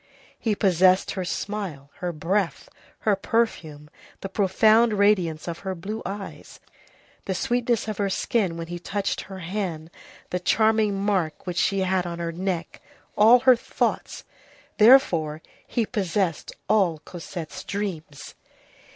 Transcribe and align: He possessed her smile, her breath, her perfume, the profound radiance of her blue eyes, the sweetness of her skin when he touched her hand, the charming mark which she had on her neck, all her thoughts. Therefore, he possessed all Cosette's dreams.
He 0.39 0.55
possessed 0.55 1.11
her 1.11 1.23
smile, 1.23 1.91
her 1.97 2.11
breath, 2.11 2.69
her 3.01 3.15
perfume, 3.15 3.87
the 4.21 4.29
profound 4.29 4.93
radiance 4.93 5.47
of 5.47 5.59
her 5.59 5.75
blue 5.75 6.01
eyes, 6.07 6.59
the 7.25 7.35
sweetness 7.35 7.87
of 7.87 7.99
her 7.99 8.09
skin 8.09 8.57
when 8.57 8.65
he 8.65 8.79
touched 8.79 9.21
her 9.21 9.37
hand, 9.37 9.91
the 10.31 10.39
charming 10.39 10.99
mark 10.99 11.45
which 11.45 11.57
she 11.59 11.81
had 11.81 12.07
on 12.07 12.17
her 12.17 12.31
neck, 12.31 12.81
all 13.15 13.41
her 13.41 13.55
thoughts. 13.55 14.23
Therefore, 14.79 15.43
he 15.67 15.85
possessed 15.85 16.51
all 16.67 16.97
Cosette's 17.05 17.63
dreams. 17.63 18.33